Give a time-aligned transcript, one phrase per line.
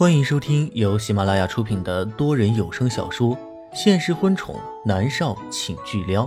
[0.00, 3.36] 欢迎收听由喜马拉雅出品的多人有声小说
[3.74, 6.24] 《现实婚宠男少请巨撩》，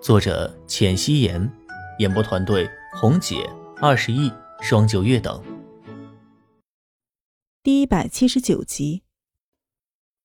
[0.00, 1.52] 作者：浅汐颜，
[1.98, 3.46] 演播团队：红姐、
[3.76, 4.32] 二十亿、
[4.62, 5.44] 双九月等。
[7.62, 9.02] 第一百七十九集，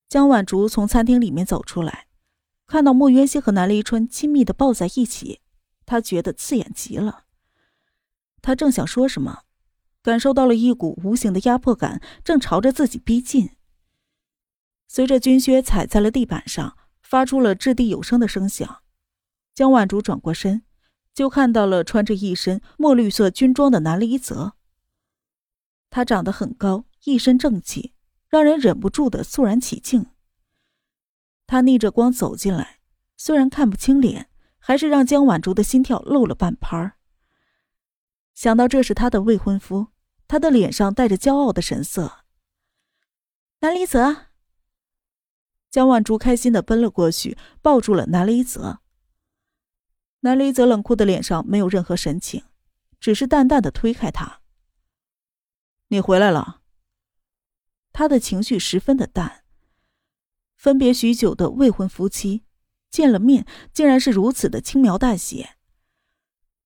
[0.07, 2.07] 江晚竹从餐厅里面走出来，
[2.65, 5.41] 看到莫渊熙和南离春亲密的抱在一起，
[5.85, 7.25] 她觉得刺眼极了。
[8.41, 9.41] 她正想说什么。
[10.09, 13.51] 感受到了一股无形的压迫感，正朝着自己逼近。
[14.87, 18.81] 随着军靴踩在了地板上，发出了掷地有声的声响。
[19.53, 20.63] 江晚竹转过身，
[21.13, 24.53] 就看到了穿着一身墨绿色军装的南离泽。
[25.91, 27.93] 他长得很高，一身正气，
[28.27, 30.07] 让人忍不住的肃然起敬。
[31.45, 32.79] 他逆着光走进来，
[33.15, 36.93] 虽然看不清脸，还是让江晚竹的心跳漏了半拍儿。
[38.33, 39.89] 想到这是他的未婚夫，
[40.29, 42.19] 他的脸上带着骄傲的神色。
[43.61, 44.27] 南离泽，
[45.71, 48.79] 江晚竹开心的奔了过去，抱住了南离泽。
[50.19, 52.43] 南离泽冷酷的脸上没有任何神情，
[52.99, 54.41] 只是淡淡的推开他。
[55.87, 56.61] 你回来了。
[57.91, 59.43] 他的情绪十分的淡。
[60.55, 62.43] 分别许久的未婚夫妻，
[62.91, 65.55] 见了面竟然是如此的轻描淡写，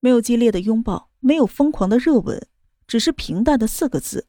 [0.02, 1.12] 没有激烈的拥抱。
[1.22, 2.46] 没有疯狂的热吻，
[2.88, 4.28] 只是平淡的四个字，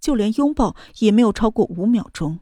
[0.00, 2.40] 就连拥抱也没有超过五秒钟。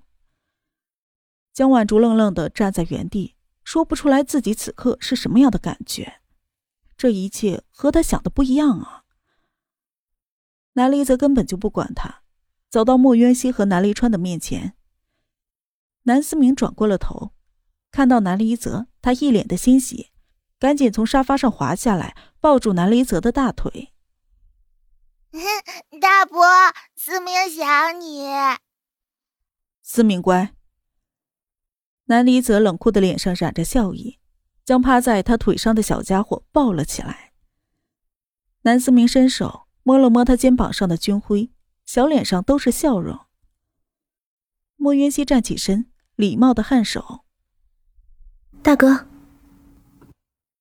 [1.53, 6.21] 江晚竹愣愣的站在原地，说不出来自己此刻是什么样的感觉。
[6.97, 9.05] 这一切和他想的不一样啊！
[10.75, 12.23] 南离则根本就不管他，
[12.69, 14.75] 走到莫渊熙和南离川的面前。
[16.03, 17.33] 南思明转过了头，
[17.91, 20.11] 看到南离泽，他一脸的欣喜。
[20.59, 23.94] 赶紧从沙发上滑下来，抱住南离泽的大腿。
[26.01, 26.45] 大伯，
[26.95, 28.29] 思明想你。
[29.83, 30.55] 思明乖。
[32.05, 34.21] 南离泽冷酷的脸上染着笑意，
[34.65, 37.33] 将趴在他腿上的小家伙抱了起来。
[38.63, 41.51] 南思明伸手摸了摸他肩膀上的军徽，
[41.85, 43.19] 小脸上都是笑容。
[44.77, 47.25] 莫云熙站起身，礼貌的颔首。
[48.63, 49.09] 大哥。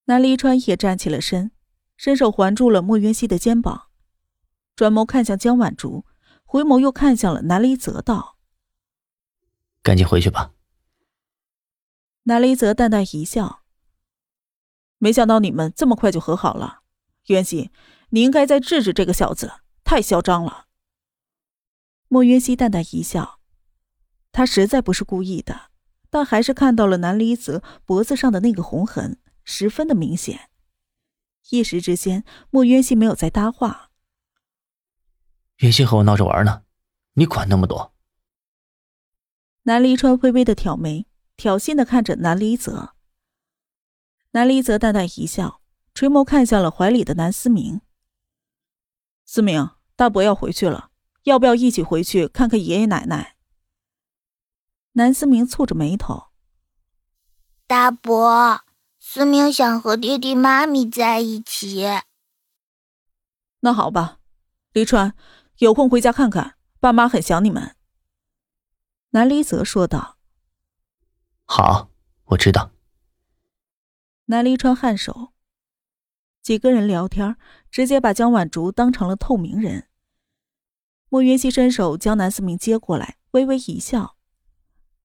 [0.06, 1.52] 南离川也站起了身，
[1.96, 3.88] 伸手环住了莫云熙的肩膀，
[4.76, 6.04] 转眸看向江晚竹，
[6.44, 8.38] 回眸又看向了南离泽，道
[9.82, 10.52] ：“赶紧回去吧。”
[12.24, 13.62] 南离泽淡淡一笑
[14.98, 16.80] ：“没想到你们这么快就和好了，
[17.26, 17.70] 渊熙，
[18.10, 19.52] 你应该再治治这个小子，
[19.84, 20.66] 太嚣张了。”
[22.08, 23.40] 莫云熙淡淡一笑，
[24.32, 25.70] 他实在不是故意的，
[26.10, 29.20] 但还是看到了南离泽脖子上的那个红痕。
[29.46, 30.48] 十分的明显，
[31.50, 33.90] 一时之间，莫渊熙没有再搭话。
[35.58, 36.62] 渊熙和我闹着玩呢，
[37.14, 37.94] 你管那么多？
[39.62, 41.06] 南离川微微的挑眉，
[41.36, 42.94] 挑衅的看着南离泽。
[44.32, 45.60] 南离泽淡淡一笑，
[45.94, 47.80] 垂眸看向了怀里的南思明。
[49.24, 50.90] 思明，大伯要回去了，
[51.22, 53.36] 要不要一起回去看看爷爷奶奶？
[54.92, 56.24] 南思明蹙着眉头。
[57.66, 58.62] 大伯。
[59.06, 61.84] 思明想和爹地妈咪在一起。
[63.60, 64.18] 那好吧，
[64.72, 65.14] 离川，
[65.58, 67.76] 有空回家看看，爸妈很想你们。
[69.10, 70.18] 南离泽说道。
[71.44, 71.90] 好，
[72.24, 72.72] 我知道。
[74.26, 75.32] 南离川颔首。
[76.42, 77.36] 几个人聊天，
[77.70, 79.88] 直接把江晚竹当成了透明人。
[81.08, 84.16] 莫云熙伸手将南思明接过来，微微一笑。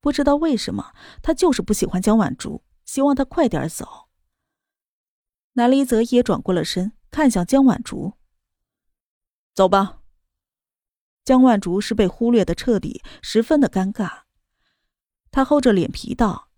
[0.01, 2.63] 不知道为什么，他就是不喜欢江晚竹。
[2.85, 4.09] 希望他快点走。
[5.53, 8.13] 南离泽也转过了身，看向江晚竹。
[9.53, 9.98] 走吧。
[11.29, 14.21] 江万竹是被忽略的彻底，十分的尴尬。
[15.29, 16.49] 他厚着脸皮道：“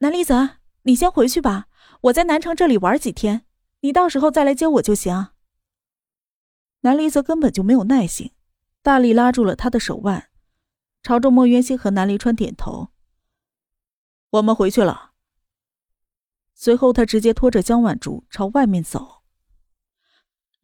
[0.00, 1.68] 南离泽，你先回去吧，
[2.02, 3.46] 我在南城这里玩几天，
[3.80, 5.28] 你到时候再来接我就行。”
[6.84, 8.34] 南离泽根本就没有耐心，
[8.82, 10.28] 大力拉住了他的手腕，
[11.02, 12.90] 朝着莫渊熙和南离川点头。
[14.32, 15.12] 我们回去了。
[16.52, 19.22] 随后，他直接拖着江晚竹朝外面走。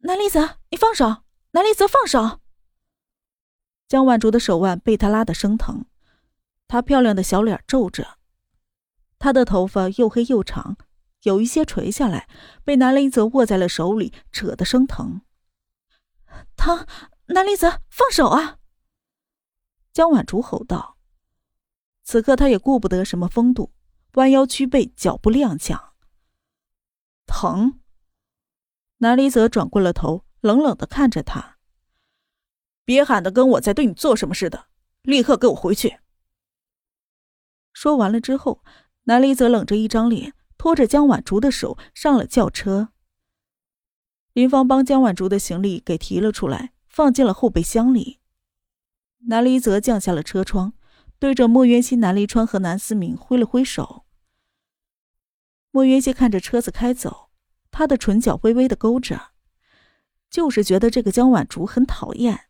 [0.01, 1.23] 南离泽，你放手！
[1.53, 2.41] 南离泽，放手！
[3.87, 5.85] 江晚竹的手腕被他拉得生疼，
[6.67, 8.17] 她漂亮的小脸皱着，
[9.17, 10.77] 她的头发又黑又长，
[11.23, 12.27] 有一些垂下来，
[12.65, 15.21] 被南离泽握在了手里，扯得生疼。
[16.55, 16.85] 疼！
[17.27, 18.57] 南离泽，放手啊！
[19.93, 20.97] 江晚竹吼道。
[22.03, 23.73] 此刻，他也顾不得什么风度，
[24.13, 25.91] 弯腰屈背，脚步踉跄。
[27.25, 27.79] 疼。
[28.97, 31.56] 南离泽转过了头，冷冷的看着他。
[32.87, 34.67] 别喊的跟我在对你做什么似的，
[35.01, 35.97] 立刻给我回去！
[37.73, 38.63] 说完了之后，
[39.03, 42.93] 南离则冷着一张脸，拖着江晚竹的手上了轿车。
[44.31, 48.21] 林芳帮江晚竹的行李给提了出来，放进了后备箱里。
[49.25, 50.71] 南离则降下了车窗，
[51.19, 54.05] 对着莫渊熙、南离川和南思明挥了挥手。
[55.71, 57.31] 莫渊熙看着车子开走，
[57.69, 59.31] 他的唇角微微的勾着，
[60.29, 62.46] 就是觉得这个江晚竹很讨厌。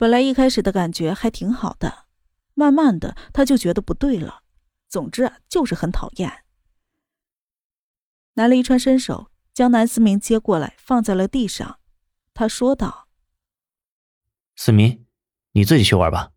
[0.00, 2.06] 本来一开始的感觉还挺好的，
[2.54, 4.42] 慢慢的他就觉得不对了。
[4.88, 6.46] 总之啊，就是很讨厌。
[8.32, 11.80] 南离川伸手将南思明接过来，放在了地上，
[12.32, 13.08] 他说道
[14.56, 15.06] ：“思明。”
[15.52, 16.32] 你自己去玩吧。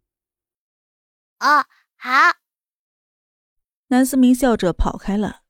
[1.40, 1.64] 哦，
[1.96, 2.10] 好。
[3.88, 5.44] 南思明笑着跑开了。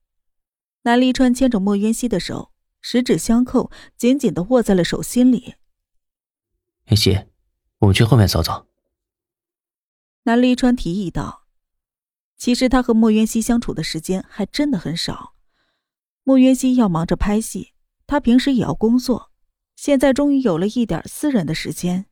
[0.83, 5.55] 南离川牵着莫渊熙的手，十指相扣，紧紧的握在了手心里。
[6.85, 7.32] 渊熙，
[7.83, 8.65] 我们去后面走走。
[10.23, 11.43] 南离川提议道
[12.37, 15.35] ：“其实他和莫渊熙相处的时间还真的很少。
[16.23, 17.73] 莫渊熙要忙着拍戏，
[18.07, 19.31] 他平时也要工作，
[19.75, 22.05] 现在终于有了一点私人的时间。”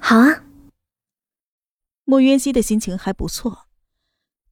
[0.00, 0.44] 好啊，
[2.04, 3.66] 莫渊熙的心情还不错，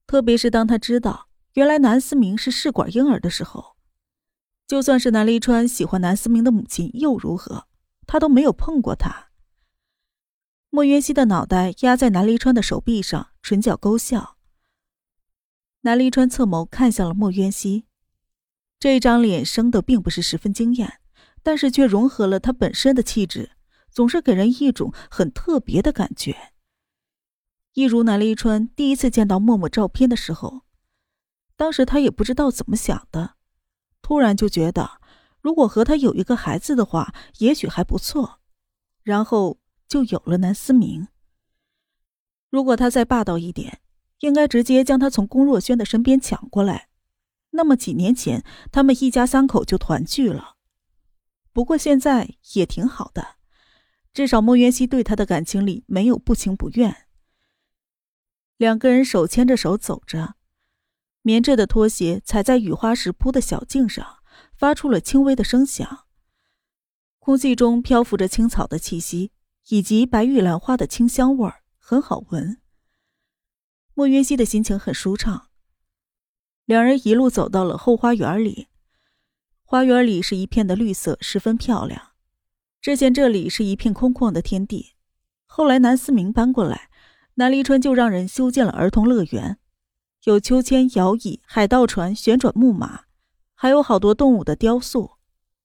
[0.05, 3.75] 特别是当他知道原来南思明是试管婴儿的时候。
[4.67, 7.67] 就算是南离川喜欢南思明的母亲又如何，
[8.05, 9.32] 他都没有碰过她。
[10.75, 14.37] 莫渊熙的脑袋压在南离川的手臂上，唇角勾笑。
[15.81, 17.85] 南离川侧眸看向了莫渊熙，
[18.79, 20.99] 这张脸生的并不是十分惊艳，
[21.43, 23.51] 但是却融合了他本身的气质。
[23.91, 26.53] 总是给人一种很特别的感觉。
[27.73, 30.63] 一如南离川第一次见到默默照片的时候，
[31.55, 33.35] 当时他也不知道怎么想的，
[34.01, 34.99] 突然就觉得
[35.39, 38.39] 如果和他有一个孩子的话，也许还不错。
[39.03, 39.59] 然后
[39.93, 41.07] 就有了南思明。
[42.49, 43.79] 如果他再霸道一点，
[44.21, 46.89] 应该直接将他从龚若轩的身边抢过来，
[47.51, 50.55] 那么几年前他们一家三口就团聚了。
[51.51, 53.35] 不过现在也挺好的。
[54.11, 57.05] 至少莫渊熙对他的感情里没有不情不愿。
[58.57, 60.33] 两个人手牵着手走着，
[61.21, 64.17] 棉质的拖鞋踩在雨花石铺的小径上，
[64.55, 66.07] 发出了轻微的声响。
[67.19, 69.31] 空气中漂浮着青草的气息，
[69.69, 72.59] 以及白玉兰花的清香味儿，很好闻。
[73.93, 75.49] 莫云熙的心情很舒畅。
[76.65, 78.67] 两人一路走到了后花园里，
[79.63, 82.11] 花园里是一片的绿色，十分漂亮。
[82.81, 84.93] 之前这里是一片空旷的天地，
[85.45, 86.89] 后来南思明搬过来，
[87.35, 89.59] 南离川就让人修建了儿童乐园，
[90.23, 93.05] 有秋千、摇椅、海盗船、旋转木马，
[93.53, 95.17] 还有好多动物的雕塑，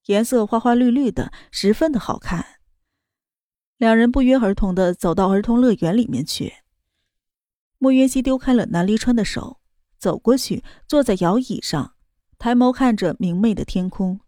[0.06, 2.57] 颜色花花绿绿的，十分的好看。
[3.78, 6.52] 两人不约而同的走到儿童乐园里面去。
[7.78, 9.60] 莫渊熙丢开了南离川的手，
[9.98, 11.94] 走过去，坐在摇椅上，
[12.38, 14.20] 抬眸看着明媚的天空。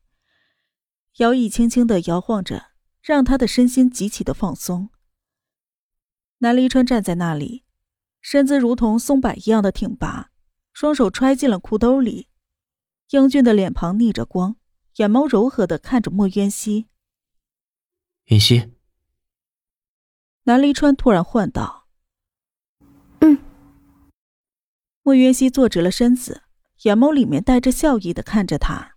[1.18, 2.70] 摇椅轻轻的摇晃着。
[3.02, 4.90] 让他的身心极其的放松。
[6.38, 7.64] 南离川站在那里，
[8.20, 10.30] 身姿如同松柏一样的挺拔，
[10.74, 12.28] 双手揣进了裤兜里，
[13.08, 14.56] 英俊的脸庞逆着光，
[14.96, 16.88] 眼眸柔和的看着莫渊熙。
[18.26, 18.70] 渊熙。
[20.44, 21.86] 南离川突然唤道
[23.20, 23.38] ：“嗯。”
[25.02, 26.42] 莫渊熙坐直了身子，
[26.82, 28.96] 眼眸里面带着笑意的看着他。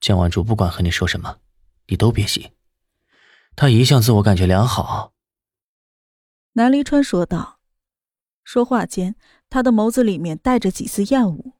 [0.00, 1.40] 江晚竹不管和你说什么。
[1.90, 2.52] 你都别信，
[3.56, 5.14] 他一向自我感觉良好。”
[6.52, 7.58] 南离川说道。
[8.44, 9.14] 说话间，
[9.48, 11.54] 他的眸子里面带着几丝厌恶。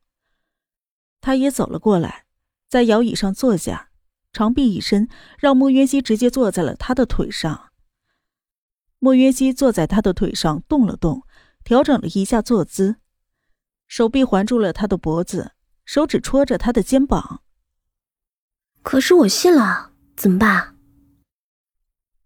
[1.20, 2.26] 他也走了过来，
[2.68, 3.90] 在摇椅上坐下，
[4.32, 7.67] 长臂一伸，让莫渊熙直接坐在了他的腿上。
[8.98, 11.24] 莫渊熙坐在他的腿上，动了动，
[11.64, 12.96] 调整了一下坐姿，
[13.86, 15.52] 手臂环住了他的脖子，
[15.84, 17.42] 手指戳着他的肩膀。
[18.82, 19.92] 可是我信了。
[20.16, 20.76] 怎么办？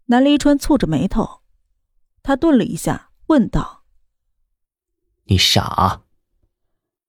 [0.05, 1.43] 南离川蹙着眉头，
[2.23, 3.85] 他顿了一下，问道
[5.29, 6.01] ：“你傻？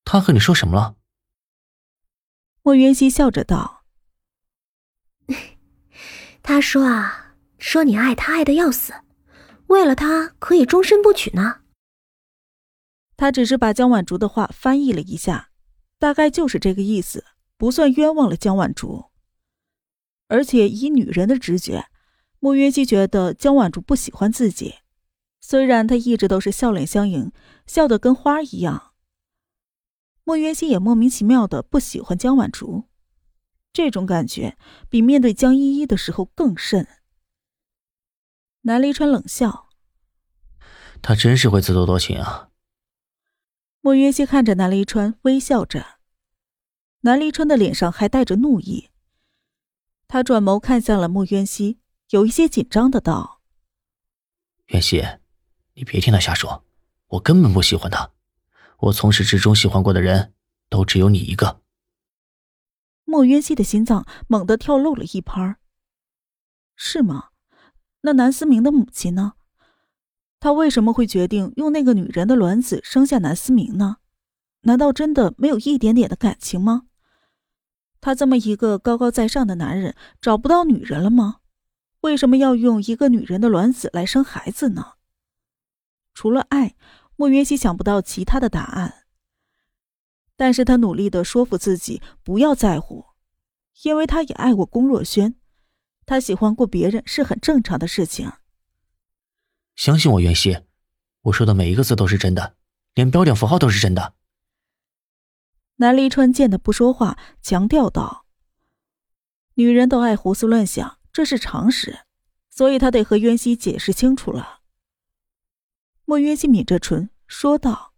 [0.04, 0.96] 他和你说什么了？”
[2.60, 3.86] 莫云熙笑着道
[6.42, 8.92] ：“他说啊，说你爱他爱的要死，
[9.66, 11.60] 为了他可以终身不娶呢。”
[13.16, 15.50] 他只是把江晚竹的话翻译了一下，
[15.98, 17.24] 大概就是这个意思，
[17.56, 19.04] 不算冤枉了江晚竹。
[20.28, 21.86] 而且以女人的直觉，
[22.40, 24.76] 莫约姬觉得江晚竹不喜欢自己。
[25.40, 27.30] 虽然她一直都是笑脸相迎，
[27.66, 28.92] 笑得跟花一样。
[30.24, 32.84] 莫约姬也莫名其妙的不喜欢江晚竹，
[33.72, 34.56] 这种感觉
[34.88, 36.88] 比面对江依依的时候更甚。
[38.66, 39.68] 南离川冷笑
[41.02, 42.48] ：“他真是会自作多情啊。”
[43.82, 45.98] 莫渊熙看着南离川，微笑着。
[47.00, 48.88] 南离川的脸上还带着怒意，
[50.08, 51.78] 他转眸看向了莫渊熙，
[52.08, 53.42] 有一些紧张的道
[54.72, 55.04] ：“渊熙，
[55.74, 56.64] 你别听他瞎说，
[57.08, 58.12] 我根本不喜欢他。
[58.78, 60.32] 我从始至终喜欢过的人，
[60.70, 61.60] 都只有你一个。”
[63.04, 65.58] 莫渊熙的心脏猛地跳漏了一拍。
[66.76, 67.28] 是吗？
[68.06, 69.32] 那南思明的母亲呢？
[70.38, 73.96] 他为什么会决定用那个女人的卵子生下南思明呢？
[74.60, 76.82] 难道真的没有一点点的感情吗？
[78.02, 81.36] 他这么一个高高在上的男人，找不到女人了吗？
[82.02, 84.92] 为什么要用一个女人的卵子来生孩子呢？
[86.12, 86.76] 除了爱，
[87.16, 89.06] 莫云熙想不到其他的答案。
[90.36, 93.06] 但是他努力的说服自己不要在乎，
[93.82, 95.36] 因为他也爱过龚若轩，
[96.06, 98.32] 他喜欢过别人是很正常的事情。
[99.76, 100.60] 相信我，袁熙，
[101.22, 102.56] 我说的每一个字都是真的，
[102.94, 104.14] 连标点符号都是真的。
[105.76, 108.26] 南离川见他不说话，强调道
[109.54, 112.00] ：“女人都爱胡思乱想，这是常识，
[112.48, 114.60] 所以他得和渊熙解释清楚了。”
[116.06, 117.92] 莫渊熙抿着唇说道：“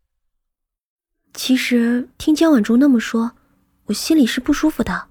[1.35, 3.33] 其实听江晚竹那么说，
[3.87, 5.09] 我心里是不舒服的。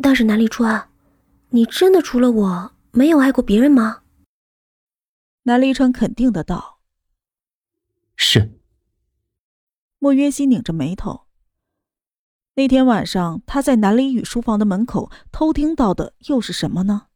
[0.00, 0.88] 但是南离川，
[1.50, 4.02] 你真的除了我没有爱过别人吗？”
[5.44, 6.80] 南离川肯定的道
[8.16, 8.60] ：“是。”
[9.98, 11.26] 莫渊熙拧着眉头。
[12.54, 17.06] 那天晚上，他在南离宇书房的门口偷听到的又是什么呢？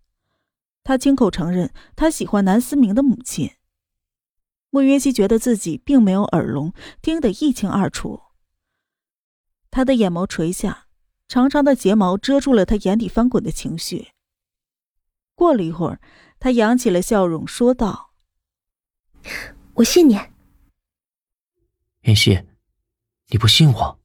[0.84, 3.50] 他亲口承认他喜欢南思明的母亲。
[4.70, 6.72] 莫云熙觉得自己并没有耳聋，
[7.02, 8.20] 听得一清二楚。
[9.70, 10.86] 他的眼眸垂下，
[11.28, 14.08] 长长的睫毛遮住了他眼底翻滚的情绪。
[15.42, 16.00] 过了一会儿，
[16.38, 18.14] 他扬起了笑容，说道
[19.74, 20.16] ：“我信你。”
[22.02, 22.46] 云溪，
[23.26, 24.00] 你不信我？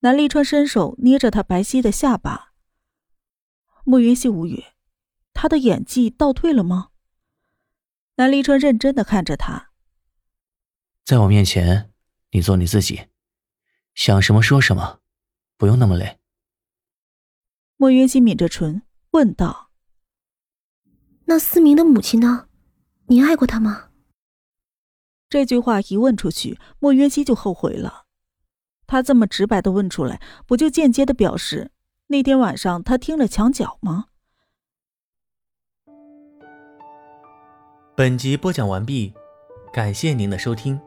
[0.00, 2.52] 南立川伸手捏着他白皙的下巴。
[3.84, 4.64] 莫云溪无语，
[5.32, 6.90] 他的演技倒退了吗？
[8.16, 9.70] 南立川认真的看着他，
[11.04, 11.92] 在我面前，
[12.32, 13.06] 你做你自己，
[13.94, 14.98] 想什么说什么，
[15.56, 16.18] 不用那么累。
[17.76, 19.64] 莫云溪抿着唇问道
[21.26, 22.48] ：“那思明的母亲呢？
[23.06, 23.90] 你爱过她吗？”
[25.30, 28.04] 这句话一问出去，莫云熙就后悔了。
[28.86, 31.72] 他这么直白的问出来，不就间接的表示
[32.06, 34.06] 那天晚上他听了墙角吗？
[37.96, 39.12] 本集播讲完毕，
[39.72, 40.80] 感谢您的收听。